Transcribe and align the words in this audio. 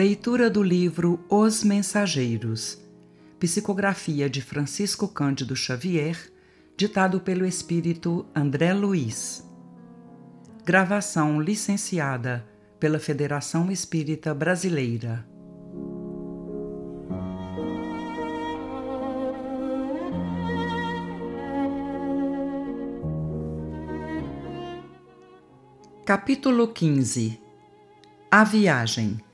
Leitura 0.00 0.48
do 0.48 0.62
livro 0.62 1.18
Os 1.28 1.64
Mensageiros. 1.64 2.80
Psicografia 3.40 4.30
de 4.30 4.40
Francisco 4.40 5.08
Cândido 5.08 5.56
Xavier, 5.56 6.16
ditado 6.76 7.20
pelo 7.20 7.44
espírito 7.44 8.24
André 8.32 8.72
Luiz. 8.72 9.44
Gravação 10.64 11.40
licenciada 11.40 12.46
pela 12.78 13.00
Federação 13.00 13.72
Espírita 13.72 14.32
Brasileira. 14.32 15.26
Capítulo 26.06 26.68
15 26.68 27.40
A 28.30 28.44
Viagem 28.44 29.27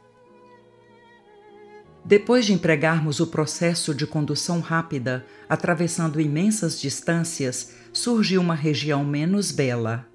Depois 2.04 2.44
de 2.44 2.52
empregarmos 2.52 3.18
o 3.18 3.26
processo 3.26 3.94
de 3.94 4.06
condução 4.06 4.60
rápida, 4.60 5.24
atravessando 5.48 6.20
imensas 6.20 6.78
distâncias, 6.78 7.72
surgiu 7.92 8.40
uma 8.40 8.54
região 8.54 9.04
menos 9.04 9.50
bela. 9.50 10.06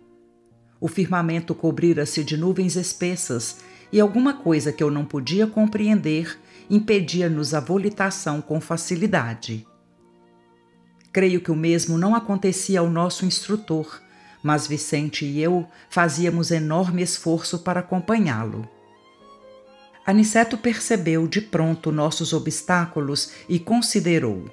O 0.79 0.87
firmamento 0.87 1.55
cobrira-se 1.55 2.23
de 2.23 2.37
nuvens 2.37 2.75
espessas 2.75 3.57
e 3.91 3.99
alguma 3.99 4.33
coisa 4.35 4.71
que 4.71 4.83
eu 4.83 4.91
não 4.91 5.03
podia 5.03 5.47
compreender 5.47 6.37
impedia-nos 6.69 7.53
a 7.53 7.59
volitação 7.59 8.41
com 8.41 8.61
facilidade. 8.61 9.65
Creio 11.11 11.41
que 11.41 11.49
o 11.49 11.55
mesmo 11.55 11.97
não 11.97 12.13
acontecia 12.13 12.79
ao 12.79 12.89
nosso 12.89 13.25
instrutor 13.25 13.99
mas 14.41 14.67
Vicente 14.67 15.25
e 15.25 15.41
eu 15.41 15.67
fazíamos 15.89 16.51
enorme 16.51 17.01
esforço 17.01 17.59
para 17.59 17.81
acompanhá-lo. 17.81 18.67
Aniceto 20.05 20.57
percebeu 20.57 21.27
de 21.27 21.41
pronto 21.41 21.91
nossos 21.91 22.33
obstáculos 22.33 23.31
e 23.47 23.59
considerou: 23.59 24.45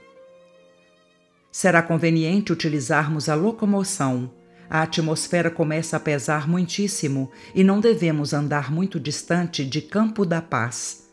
Será 1.51 1.83
conveniente 1.83 2.53
utilizarmos 2.53 3.29
a 3.29 3.35
locomoção. 3.35 4.31
A 4.69 4.83
atmosfera 4.83 5.49
começa 5.49 5.97
a 5.97 6.01
pesar 6.01 6.49
muitíssimo 6.49 7.31
e 7.55 7.63
não 7.63 7.79
devemos 7.79 8.33
andar 8.33 8.71
muito 8.71 8.99
distante 8.99 9.65
de 9.65 9.81
Campo 9.81 10.27
da 10.27 10.43
Paz. 10.43 11.09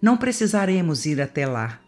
Não 0.00 0.16
precisaremos 0.16 1.04
ir 1.04 1.20
até 1.20 1.46
lá. 1.46 1.80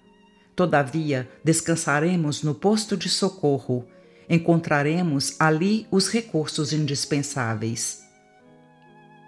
Todavia, 0.55 1.29
descansaremos 1.43 2.43
no 2.43 2.55
posto 2.55 2.97
de 2.97 3.09
socorro 3.09 3.87
encontraremos 4.29 5.37
ali 5.39 5.87
os 5.91 6.09
recursos 6.09 6.73
indispensáveis. 6.73 8.05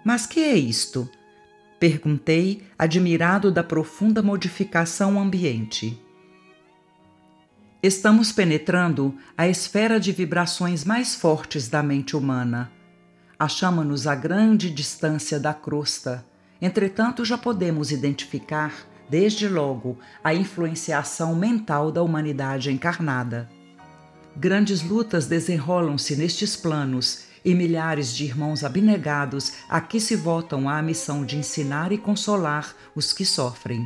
Mas 0.05 0.25
que 0.25 0.39
é 0.39 0.55
isto? 0.55 1.09
Perguntei, 1.79 2.61
admirado 2.77 3.49
da 3.49 3.63
profunda 3.63 4.21
modificação 4.21 5.17
ambiente. 5.17 5.97
Estamos 7.81 8.33
penetrando 8.33 9.15
a 9.37 9.47
esfera 9.47 9.97
de 9.97 10.11
vibrações 10.11 10.83
mais 10.83 11.15
fortes 11.15 11.69
da 11.69 11.81
mente 11.81 12.17
humana. 12.17 12.69
Achamos-nos 13.39 14.05
a 14.07 14.13
grande 14.13 14.69
distância 14.69 15.39
da 15.39 15.53
crosta, 15.53 16.25
entretanto, 16.61 17.23
já 17.23 17.37
podemos 17.37 17.89
identificar, 17.89 18.73
desde 19.09 19.47
logo, 19.47 19.97
a 20.21 20.33
influenciação 20.33 21.33
mental 21.33 21.93
da 21.93 22.03
humanidade 22.03 22.69
encarnada. 22.69 23.49
Grandes 24.35 24.81
lutas 24.81 25.27
desenrolam-se 25.27 26.17
nestes 26.17 26.57
planos 26.57 27.28
e 27.43 27.55
milhares 27.55 28.15
de 28.15 28.25
irmãos 28.25 28.63
abnegados 28.63 29.53
aqui 29.69 29.99
se 29.99 30.15
voltam 30.15 30.67
à 30.67 30.81
missão 30.81 31.25
de 31.25 31.37
ensinar 31.37 31.91
e 31.91 31.97
consolar 31.97 32.75
os 32.95 33.13
que 33.13 33.25
sofrem. 33.25 33.83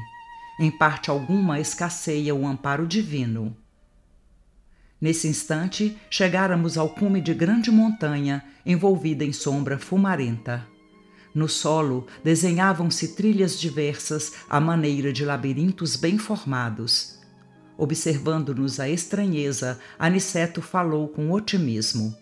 Em 0.59 0.69
parte 0.69 1.09
alguma 1.09 1.59
escasseia 1.59 2.35
o 2.35 2.45
amparo 2.45 2.85
divino. 2.85 3.55
Nesse 5.01 5.27
instante, 5.27 5.97
chegáramos 6.09 6.77
ao 6.77 6.89
cume 6.89 7.19
de 7.19 7.33
grande 7.33 7.69
montanha 7.69 8.43
envolvida 8.65 9.25
em 9.25 9.33
sombra 9.33 9.77
fumarenta. 9.77 10.65
No 11.35 11.49
solo 11.49 12.07
desenhavam-se 12.23 13.09
trilhas 13.15 13.59
diversas 13.59 14.33
à 14.49 14.59
maneira 14.59 15.11
de 15.11 15.25
labirintos 15.25 15.95
bem 15.95 16.17
formados. 16.17 17.19
Observando-nos 17.77 18.79
a 18.79 18.87
estranheza, 18.87 19.79
Aniceto 19.97 20.61
falou 20.61 21.07
com 21.09 21.31
otimismo. 21.31 22.15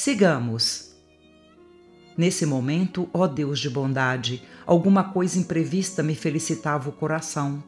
Sigamos. 0.00 0.92
Nesse 2.16 2.46
momento, 2.46 3.10
ó 3.12 3.26
Deus 3.26 3.58
de 3.58 3.68
bondade, 3.68 4.44
alguma 4.64 5.02
coisa 5.02 5.40
imprevista 5.40 6.04
me 6.04 6.14
felicitava 6.14 6.88
o 6.88 6.92
coração. 6.92 7.64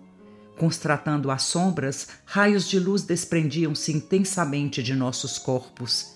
Constratando 0.57 1.29
as 1.29 1.43
sombras, 1.43 2.07
raios 2.25 2.69
de 2.69 2.79
luz 2.79 3.03
desprendiam-se 3.03 3.91
intensamente 3.91 4.81
de 4.81 4.95
nossos 4.95 5.39
corpos. 5.41 6.15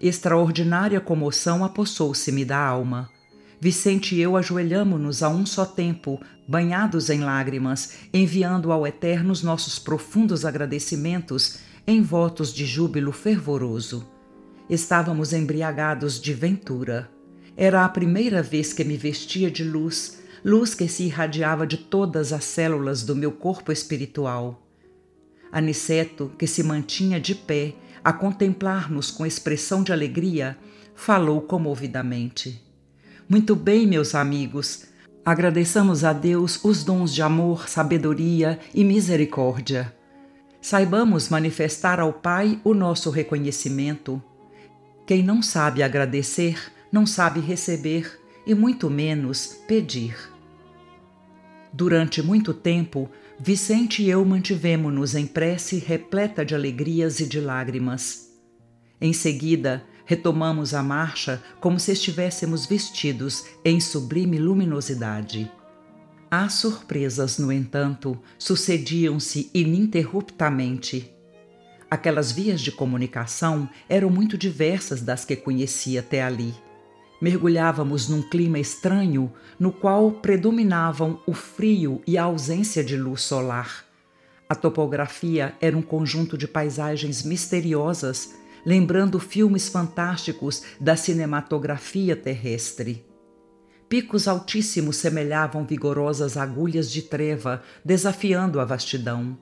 Extraordinária 0.00 1.00
comoção 1.00 1.64
apossou-se-me 1.64 2.44
da 2.44 2.64
alma. 2.64 3.10
Vicente 3.60 4.14
e 4.14 4.20
eu 4.20 4.36
ajoelhamo-nos 4.36 5.20
a 5.20 5.30
um 5.30 5.44
só 5.44 5.66
tempo, 5.66 6.20
banhados 6.46 7.10
em 7.10 7.22
lágrimas, 7.22 7.94
enviando 8.14 8.70
ao 8.70 8.86
Eterno 8.86 9.32
os 9.32 9.42
nossos 9.42 9.80
profundos 9.80 10.44
agradecimentos 10.44 11.58
em 11.84 12.00
votos 12.00 12.54
de 12.54 12.64
júbilo 12.64 13.10
fervoroso. 13.10 14.19
Estávamos 14.70 15.32
embriagados 15.32 16.20
de 16.20 16.32
ventura. 16.32 17.10
Era 17.56 17.84
a 17.84 17.88
primeira 17.88 18.40
vez 18.40 18.72
que 18.72 18.84
me 18.84 18.96
vestia 18.96 19.50
de 19.50 19.64
luz, 19.64 20.22
luz 20.44 20.74
que 20.74 20.86
se 20.86 21.02
irradiava 21.02 21.66
de 21.66 21.76
todas 21.76 22.32
as 22.32 22.44
células 22.44 23.02
do 23.02 23.16
meu 23.16 23.32
corpo 23.32 23.72
espiritual. 23.72 24.64
Aniceto, 25.50 26.30
que 26.38 26.46
se 26.46 26.62
mantinha 26.62 27.18
de 27.18 27.34
pé, 27.34 27.74
a 28.04 28.12
contemplar-nos 28.12 29.10
com 29.10 29.26
expressão 29.26 29.82
de 29.82 29.92
alegria, 29.92 30.56
falou 30.94 31.40
comovidamente. 31.40 32.64
Muito 33.28 33.56
bem, 33.56 33.88
meus 33.88 34.14
amigos, 34.14 34.84
agradeçamos 35.24 36.04
a 36.04 36.12
Deus 36.12 36.60
os 36.62 36.84
dons 36.84 37.12
de 37.12 37.22
amor, 37.22 37.68
sabedoria 37.68 38.60
e 38.72 38.84
misericórdia. 38.84 39.92
Saibamos 40.62 41.28
manifestar 41.28 41.98
ao 41.98 42.12
Pai 42.12 42.60
o 42.62 42.72
nosso 42.72 43.10
reconhecimento. 43.10 44.22
Quem 45.10 45.24
não 45.24 45.42
sabe 45.42 45.82
agradecer, 45.82 46.70
não 46.92 47.04
sabe 47.04 47.40
receber 47.40 48.20
e 48.46 48.54
muito 48.54 48.88
menos 48.88 49.56
pedir. 49.66 50.16
Durante 51.72 52.22
muito 52.22 52.54
tempo, 52.54 53.10
Vicente 53.36 54.04
e 54.04 54.08
eu 54.08 54.24
mantivemo-nos 54.24 55.16
em 55.16 55.26
prece 55.26 55.78
repleta 55.78 56.44
de 56.44 56.54
alegrias 56.54 57.18
e 57.18 57.26
de 57.26 57.40
lágrimas. 57.40 58.38
Em 59.00 59.12
seguida, 59.12 59.82
retomamos 60.04 60.74
a 60.74 60.80
marcha 60.80 61.42
como 61.58 61.80
se 61.80 61.90
estivéssemos 61.90 62.64
vestidos 62.64 63.46
em 63.64 63.80
sublime 63.80 64.38
luminosidade. 64.38 65.50
As 66.30 66.52
surpresas, 66.52 67.36
no 67.36 67.50
entanto, 67.50 68.16
sucediam-se 68.38 69.50
ininterruptamente. 69.52 71.12
Aquelas 71.90 72.30
vias 72.30 72.60
de 72.60 72.70
comunicação 72.70 73.68
eram 73.88 74.08
muito 74.08 74.38
diversas 74.38 75.02
das 75.02 75.24
que 75.24 75.34
conhecia 75.34 75.98
até 75.98 76.22
ali. 76.22 76.54
Mergulhávamos 77.20 78.08
num 78.08 78.22
clima 78.22 78.60
estranho 78.60 79.32
no 79.58 79.72
qual 79.72 80.12
predominavam 80.12 81.20
o 81.26 81.34
frio 81.34 82.00
e 82.06 82.16
a 82.16 82.22
ausência 82.22 82.84
de 82.84 82.96
luz 82.96 83.22
solar. 83.22 83.84
A 84.48 84.54
topografia 84.54 85.54
era 85.60 85.76
um 85.76 85.82
conjunto 85.82 86.38
de 86.38 86.46
paisagens 86.46 87.24
misteriosas 87.24 88.34
lembrando 88.64 89.18
filmes 89.18 89.68
fantásticos 89.68 90.62
da 90.80 90.94
cinematografia 90.94 92.14
terrestre. 92.14 93.04
Picos 93.88 94.28
altíssimos 94.28 94.96
semelhavam 94.96 95.64
vigorosas 95.64 96.36
agulhas 96.36 96.90
de 96.90 97.02
treva 97.02 97.62
desafiando 97.84 98.60
a 98.60 98.64
vastidão. 98.64 99.36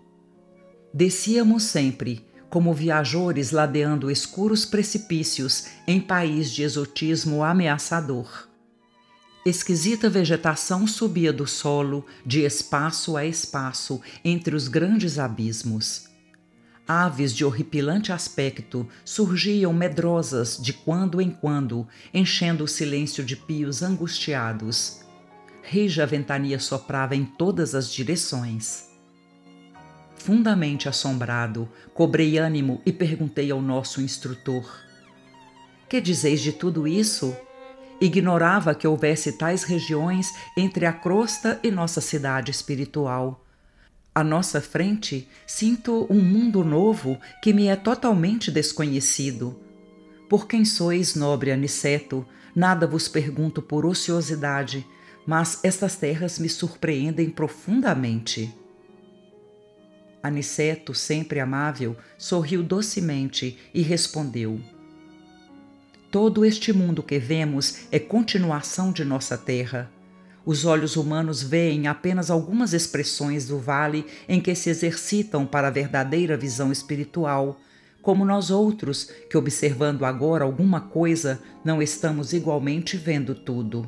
Descíamos 0.92 1.64
sempre, 1.64 2.27
como 2.50 2.72
viajores 2.72 3.50
ladeando 3.50 4.10
escuros 4.10 4.64
precipícios 4.64 5.66
em 5.86 6.00
país 6.00 6.50
de 6.50 6.62
exotismo 6.62 7.44
ameaçador. 7.44 8.48
Esquisita 9.44 10.10
vegetação 10.10 10.86
subia 10.86 11.32
do 11.32 11.46
solo, 11.46 12.04
de 12.24 12.40
espaço 12.40 13.16
a 13.16 13.24
espaço, 13.24 14.00
entre 14.24 14.54
os 14.54 14.68
grandes 14.68 15.18
abismos. 15.18 16.08
Aves 16.86 17.34
de 17.34 17.44
horripilante 17.44 18.12
aspecto 18.12 18.88
surgiam 19.04 19.72
medrosas 19.72 20.58
de 20.60 20.72
quando 20.72 21.20
em 21.20 21.30
quando, 21.30 21.86
enchendo 22.12 22.64
o 22.64 22.68
silêncio 22.68 23.22
de 23.22 23.36
pios 23.36 23.82
angustiados. 23.82 25.00
Rija 25.62 26.06
ventania 26.06 26.58
soprava 26.58 27.14
em 27.14 27.24
todas 27.24 27.74
as 27.74 27.92
direções. 27.92 28.88
Fundamente 30.18 30.88
assombrado, 30.88 31.68
cobrei 31.94 32.38
ânimo 32.38 32.82
e 32.84 32.92
perguntei 32.92 33.50
ao 33.50 33.62
nosso 33.62 34.00
instrutor: 34.00 34.82
Que 35.88 36.00
dizeis 36.00 36.40
de 36.40 36.52
tudo 36.52 36.86
isso? 36.86 37.34
Ignorava 38.00 38.74
que 38.74 38.86
houvesse 38.86 39.32
tais 39.32 39.64
regiões 39.64 40.32
entre 40.56 40.86
a 40.86 40.92
crosta 40.92 41.58
e 41.62 41.70
nossa 41.70 42.00
cidade 42.00 42.50
espiritual. 42.50 43.44
À 44.14 44.22
nossa 44.22 44.60
frente, 44.60 45.28
sinto 45.46 46.06
um 46.10 46.20
mundo 46.20 46.64
novo 46.64 47.18
que 47.42 47.52
me 47.52 47.66
é 47.66 47.76
totalmente 47.76 48.50
desconhecido. 48.50 49.58
Por 50.28 50.46
quem 50.46 50.64
sois, 50.64 51.14
nobre 51.14 51.50
Aniceto? 51.50 52.26
Nada 52.54 52.86
vos 52.86 53.08
pergunto 53.08 53.62
por 53.62 53.86
ociosidade, 53.86 54.86
mas 55.26 55.60
estas 55.62 55.96
terras 55.96 56.38
me 56.38 56.48
surpreendem 56.48 57.30
profundamente. 57.30 58.52
Aniceto, 60.22 60.94
sempre 60.94 61.40
amável, 61.40 61.96
sorriu 62.16 62.62
docemente 62.62 63.58
e 63.72 63.82
respondeu: 63.82 64.60
Todo 66.10 66.44
este 66.44 66.72
mundo 66.72 67.02
que 67.02 67.18
vemos 67.18 67.86
é 67.92 67.98
continuação 67.98 68.90
de 68.92 69.04
nossa 69.04 69.38
terra. 69.38 69.90
Os 70.44 70.64
olhos 70.64 70.96
humanos 70.96 71.42
veem 71.42 71.86
apenas 71.86 72.30
algumas 72.30 72.72
expressões 72.72 73.46
do 73.46 73.58
vale 73.58 74.06
em 74.28 74.40
que 74.40 74.54
se 74.54 74.70
exercitam 74.70 75.44
para 75.44 75.68
a 75.68 75.70
verdadeira 75.70 76.36
visão 76.36 76.72
espiritual, 76.72 77.60
como 78.00 78.24
nós 78.24 78.50
outros, 78.50 79.10
que 79.28 79.36
observando 79.36 80.04
agora 80.04 80.44
alguma 80.44 80.80
coisa, 80.80 81.38
não 81.62 81.82
estamos 81.82 82.32
igualmente 82.32 82.96
vendo 82.96 83.34
tudo. 83.34 83.86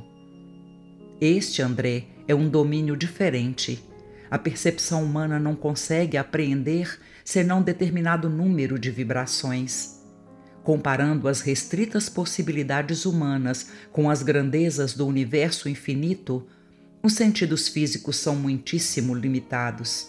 Este, 1.20 1.62
André, 1.62 2.04
é 2.28 2.34
um 2.34 2.48
domínio 2.48 2.96
diferente. 2.96 3.82
A 4.30 4.38
percepção 4.38 5.02
humana 5.02 5.40
não 5.40 5.56
consegue 5.56 6.16
apreender 6.16 7.00
senão 7.24 7.60
determinado 7.60 8.30
número 8.30 8.78
de 8.78 8.90
vibrações. 8.90 9.98
Comparando 10.62 11.26
as 11.26 11.40
restritas 11.40 12.08
possibilidades 12.08 13.04
humanas 13.06 13.70
com 13.90 14.08
as 14.08 14.22
grandezas 14.22 14.94
do 14.94 15.06
universo 15.06 15.68
infinito, 15.68 16.46
os 17.02 17.14
sentidos 17.14 17.66
físicos 17.66 18.16
são 18.16 18.36
muitíssimo 18.36 19.14
limitados. 19.14 20.06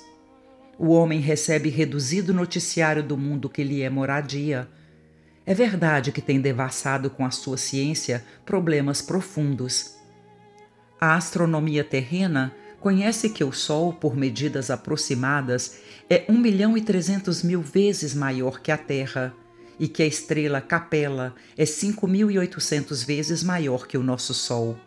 O 0.77 0.89
homem 0.89 1.19
recebe 1.19 1.69
reduzido 1.69 2.33
noticiário 2.33 3.01
do 3.01 3.18
mundo 3.18 3.50
que 3.50 3.63
lhe 3.63 3.81
é 3.81 3.89
moradia. 3.89 4.68
É 5.45 5.53
verdade 5.53 6.12
que 6.12 6.21
tem 6.21 6.41
devassado 6.41 7.09
com 7.09 7.25
a 7.25 7.31
sua 7.31 7.57
ciência 7.57 8.23
problemas 8.45 9.01
profundos. 9.01 9.95
A 11.00 11.15
astronomia 11.15 11.83
terrena 11.83 12.53
conhece 12.81 13.30
que 13.30 13.44
o 13.44 13.54
Sol, 13.54 13.94
por 13.94 14.18
medidas 14.18 14.72
aproximadas, 14.72 15.78
é 16.10 16.25
1 16.28 16.38
milhão 16.38 16.75
e 16.75 16.81
300 16.81 17.44
mil 17.44 17.62
vezes 17.62 18.16
maior 18.16 18.60
que 18.60 18.72
a 18.72 18.78
Terra 18.78 19.33
e 19.80 19.88
que 19.88 20.01
a 20.01 20.06
estrela 20.07 20.60
Capela 20.60 21.36
é 21.56 21.63
5.800 21.63 23.06
vezes 23.06 23.44
maior 23.44 23.88
que 23.88 23.98
o 23.98 24.04
nosso 24.04 24.33
Sol. 24.33 24.78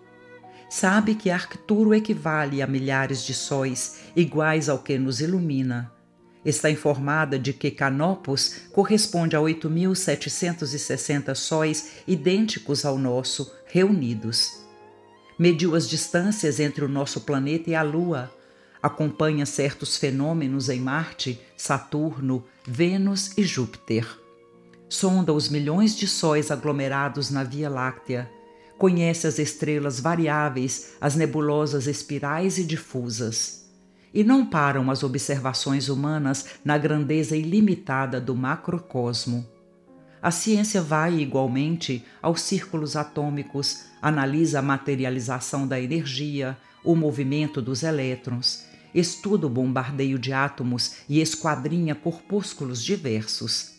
Sabe 0.69 1.15
que 1.15 1.31
Arcturo 1.31 1.95
equivale 1.95 2.61
a 2.61 2.67
milhares 2.67 3.25
de 3.25 3.33
sóis 3.33 4.01
iguais 4.17 4.69
ao 4.69 4.81
que 4.81 4.99
nos 4.99 5.21
ilumina. 5.21 5.93
Está 6.45 6.69
informada 6.69 7.39
de 7.39 7.53
que 7.53 7.71
Canopus 7.71 8.57
corresponde 8.73 9.37
a 9.37 9.39
8.760 9.39 11.35
sóis 11.37 11.93
idênticos 12.09 12.85
ao 12.85 12.99
nosso, 12.99 13.55
reunidos. 13.67 14.64
Mediu 15.39 15.75
as 15.75 15.89
distâncias 15.89 16.61
entre 16.61 16.85
o 16.85 16.89
nosso 16.89 17.23
planeta 17.23 17.71
e 17.71 17.75
a 17.75 17.83
Lua, 17.83 18.31
acompanha 18.83 19.47
certos 19.47 19.97
fenômenos 19.97 20.69
em 20.69 20.81
Marte, 20.81 21.41
Saturno, 21.57 22.45
Vênus 22.67 23.37
e 23.37 23.43
Júpiter 23.43 24.25
sonda 24.95 25.33
os 25.33 25.49
milhões 25.49 25.97
de 25.97 26.07
sóis 26.07 26.51
aglomerados 26.51 27.29
na 27.29 27.43
Via 27.43 27.69
Láctea, 27.69 28.31
conhece 28.79 29.27
as 29.27 29.39
estrelas 29.39 29.99
variáveis, 29.99 30.93
as 31.01 31.17
nebulosas 31.17 31.87
espirais 31.87 32.59
e 32.59 32.65
difusas. 32.65 33.65
E 34.13 34.23
não 34.23 34.47
param 34.47 34.91
as 34.93 35.03
observações 35.03 35.89
humanas 35.89 36.47
na 36.65 36.79
grandeza 36.79 37.37
ilimitada 37.37 38.21
do 38.21 38.37
macrocosmo. 38.37 39.45
A 40.25 40.31
ciência 40.31 40.81
vai, 40.81 41.21
igualmente, 41.21 42.03
aos 42.23 42.41
círculos 42.41 42.97
atômicos, 42.97 43.83
analisa 44.01 44.61
a 44.61 44.63
materialização 44.63 45.69
da 45.69 45.79
energia, 45.79 46.57
o 46.83 46.97
movimento 46.97 47.61
dos 47.61 47.83
elétrons, 47.83 48.65
estuda 48.95 49.47
o 49.47 49.51
bombardeio 49.51 50.19
de 50.19 50.33
átomos 50.33 50.97
e 51.11 51.21
esquadrinha 51.21 51.95
corpúsculos 51.95 52.83
diversos 52.83 53.75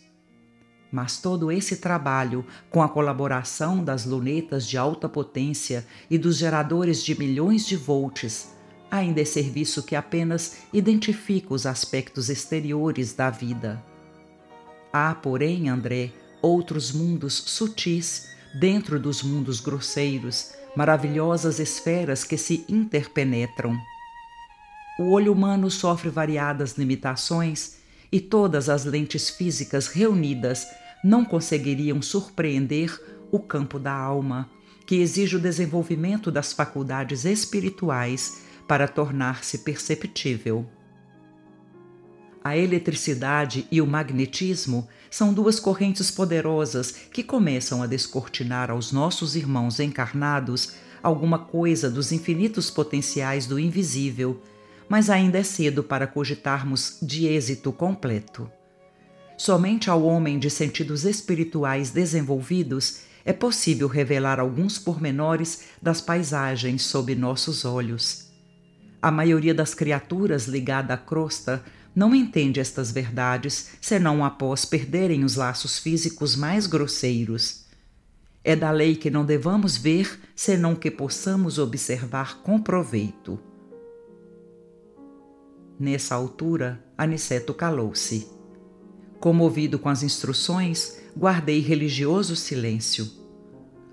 mas 0.88 1.18
todo 1.18 1.50
esse 1.50 1.78
trabalho, 1.78 2.46
com 2.70 2.80
a 2.80 2.88
colaboração 2.88 3.82
das 3.82 4.06
lunetas 4.06 4.66
de 4.66 4.78
alta 4.78 5.08
potência 5.08 5.84
e 6.08 6.16
dos 6.16 6.38
geradores 6.38 7.02
de 7.02 7.18
milhões 7.18 7.66
de 7.66 7.76
volts, 7.76 8.54
ainda 8.90 9.20
é 9.20 9.24
serviço 9.24 9.82
que 9.82 9.96
apenas 9.96 10.58
identifica 10.72 11.52
os 11.52 11.66
aspectos 11.66 12.30
exteriores 12.30 13.12
da 13.12 13.30
vida. 13.30 13.84
Há, 14.92 15.14
porém, 15.14 15.68
André, 15.68 16.12
outros 16.42 16.92
mundos 16.92 17.34
sutis 17.34 18.28
dentro 18.54 18.98
dos 18.98 19.22
mundos 19.22 19.60
grosseiros, 19.60 20.52
maravilhosas 20.76 21.58
esferas 21.58 22.24
que 22.24 22.36
se 22.36 22.64
interpenetram. 22.68 23.76
O 24.98 25.10
olho 25.10 25.32
humano 25.32 25.70
sofre 25.70 26.08
variadas 26.08 26.78
limitações 26.78 27.76
e 28.10 28.20
todas 28.20 28.68
as 28.68 28.84
lentes 28.84 29.28
físicas 29.28 29.88
reunidas 29.88 30.66
não 31.04 31.24
conseguiriam 31.24 32.00
surpreender 32.00 32.98
o 33.30 33.38
campo 33.38 33.78
da 33.78 33.92
alma, 33.92 34.48
que 34.86 34.96
exige 34.96 35.36
o 35.36 35.40
desenvolvimento 35.40 36.30
das 36.30 36.52
faculdades 36.52 37.24
espirituais 37.24 38.42
para 38.66 38.88
tornar-se 38.88 39.58
perceptível. 39.58 40.66
A 42.46 42.56
eletricidade 42.56 43.66
e 43.72 43.82
o 43.82 43.86
magnetismo 43.88 44.86
são 45.10 45.34
duas 45.34 45.58
correntes 45.58 46.12
poderosas 46.12 46.92
que 47.12 47.24
começam 47.24 47.82
a 47.82 47.88
descortinar 47.88 48.70
aos 48.70 48.92
nossos 48.92 49.34
irmãos 49.34 49.80
encarnados 49.80 50.74
alguma 51.02 51.40
coisa 51.40 51.90
dos 51.90 52.12
infinitos 52.12 52.70
potenciais 52.70 53.46
do 53.46 53.58
invisível 53.58 54.40
mas 54.88 55.10
ainda 55.10 55.38
é 55.38 55.42
cedo 55.42 55.82
para 55.82 56.06
cogitarmos 56.06 56.98
de 57.02 57.26
êxito 57.26 57.72
completo. 57.72 58.48
Somente 59.36 59.90
ao 59.90 60.04
homem 60.04 60.38
de 60.38 60.48
sentidos 60.48 61.04
espirituais 61.04 61.90
desenvolvidos 61.90 63.00
é 63.24 63.32
possível 63.32 63.88
revelar 63.88 64.38
alguns 64.38 64.78
pormenores 64.78 65.64
das 65.82 66.00
paisagens 66.00 66.82
sob 66.82 67.12
nossos 67.16 67.64
olhos. 67.64 68.28
A 69.02 69.10
maioria 69.10 69.52
das 69.52 69.74
criaturas 69.74 70.46
ligada 70.46 70.94
à 70.94 70.96
crosta 70.96 71.60
não 71.96 72.14
entende 72.14 72.60
estas 72.60 72.92
verdades 72.92 73.70
senão 73.80 74.22
após 74.22 74.66
perderem 74.66 75.24
os 75.24 75.34
laços 75.34 75.78
físicos 75.78 76.36
mais 76.36 76.66
grosseiros. 76.66 77.64
É 78.44 78.54
da 78.54 78.70
lei 78.70 78.94
que 78.94 79.10
não 79.10 79.24
devamos 79.24 79.78
ver 79.78 80.20
senão 80.34 80.74
que 80.74 80.90
possamos 80.90 81.58
observar 81.58 82.42
com 82.42 82.60
proveito. 82.60 83.40
Nessa 85.80 86.14
altura, 86.14 86.84
Aniceto 86.98 87.54
calou-se. 87.54 88.28
Comovido 89.18 89.78
com 89.78 89.88
as 89.88 90.02
instruções, 90.02 90.98
guardei 91.16 91.60
religioso 91.60 92.36
silêncio. 92.36 93.10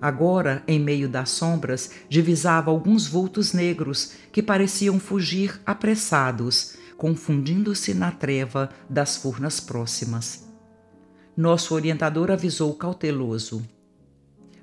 Agora, 0.00 0.62
em 0.68 0.78
meio 0.78 1.08
das 1.08 1.30
sombras, 1.30 1.90
divisava 2.10 2.70
alguns 2.70 3.06
vultos 3.06 3.54
negros 3.54 4.12
que 4.30 4.42
pareciam 4.42 5.00
fugir 5.00 5.58
apressados, 5.64 6.76
confundindo-se 7.04 7.92
na 7.92 8.10
treva 8.10 8.70
das 8.88 9.14
furnas 9.18 9.60
próximas. 9.60 10.48
Nosso 11.36 11.74
orientador 11.74 12.30
avisou 12.30 12.72
cauteloso. 12.72 13.62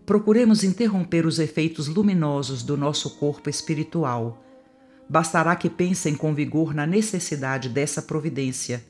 Procuremos 0.08 0.64
interromper 0.64 1.28
os 1.28 1.38
efeitos 1.38 1.88
luminosos 1.88 2.64
do 2.64 2.76
nosso 2.76 3.12
corpo 3.12 3.48
espiritual 3.48 4.44
Bastará 5.08 5.56
que 5.56 5.70
pensem 5.70 6.16
com 6.16 6.34
vigor 6.34 6.74
na 6.74 6.88
necessidade 6.88 7.70
dessa 7.70 8.02
providência. 8.02 8.84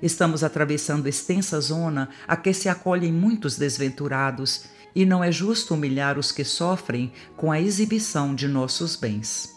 Estamos 0.00 0.44
atravessando 0.44 1.08
extensa 1.08 1.60
zona 1.60 2.10
a 2.28 2.36
que 2.36 2.52
se 2.52 2.68
acolhem 2.68 3.10
muitos 3.10 3.56
desventurados, 3.56 4.66
e 4.94 5.04
não 5.04 5.24
é 5.24 5.32
justo 5.32 5.74
humilhar 5.74 6.16
os 6.16 6.30
que 6.30 6.44
sofrem 6.44 7.10
com 7.36 7.50
a 7.50 7.60
exibição 7.60 8.36
de 8.36 8.46
nossos 8.46 8.94
bens. 8.94 9.53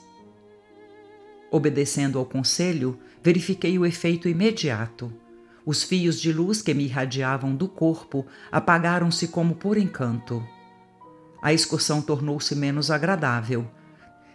Obedecendo 1.51 2.19
ao 2.19 2.25
conselho, 2.25 2.99
verifiquei 3.23 3.77
o 3.77 3.85
efeito 3.85 4.27
imediato. 4.27 5.11
Os 5.65 5.83
fios 5.83 6.19
de 6.19 6.31
luz 6.31 6.61
que 6.61 6.73
me 6.73 6.85
irradiavam 6.85 7.55
do 7.55 7.67
corpo 7.67 8.25
apagaram-se 8.51 9.27
como 9.27 9.55
por 9.55 9.77
encanto. 9.77 10.45
A 11.41 11.53
excursão 11.53 12.01
tornou-se 12.01 12.55
menos 12.55 12.89
agradável 12.89 13.69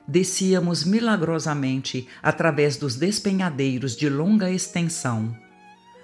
descíamos 0.07 0.85
milagrosamente 0.85 2.09
através 2.23 2.77
dos 2.77 2.97
despenhadeiros 2.97 3.97
de 3.97 4.09
longa 4.09 4.51
extensão. 4.51 5.35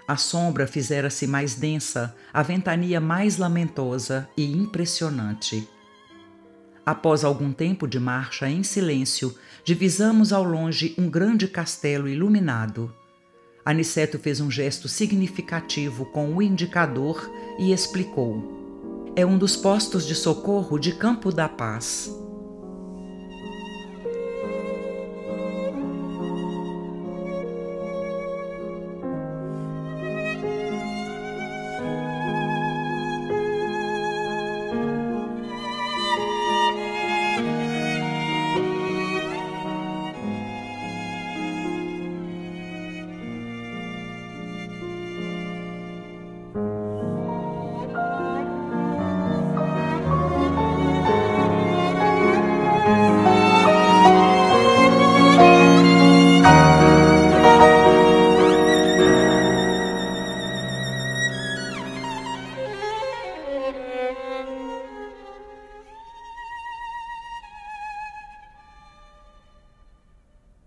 A 0.07 0.17
sombra 0.17 0.67
fizera-se 0.67 1.27
mais 1.27 1.55
densa, 1.55 2.15
a 2.33 2.43
ventania 2.43 3.01
mais 3.01 3.37
lamentosa 3.37 4.29
e 4.37 4.45
impressionante. 4.45 5.69
Após 6.89 7.23
algum 7.23 7.53
tempo 7.53 7.87
de 7.87 8.01
marcha 8.01 8.49
em 8.49 8.63
silêncio, 8.63 9.35
divisamos 9.63 10.33
ao 10.33 10.43
longe 10.43 10.95
um 10.97 11.07
grande 11.07 11.47
castelo 11.47 12.09
iluminado. 12.09 12.91
Aniceto 13.63 14.19
fez 14.19 14.41
um 14.41 14.51
gesto 14.51 14.89
significativo 14.89 16.07
com 16.07 16.35
o 16.35 16.41
indicador 16.41 17.31
e 17.59 17.75
explicou: 17.75 19.13
É 19.15 19.27
um 19.27 19.37
dos 19.37 19.55
postos 19.55 20.07
de 20.07 20.15
socorro 20.15 20.79
de 20.79 20.93
Campo 20.93 21.31
da 21.31 21.47
Paz. 21.47 22.11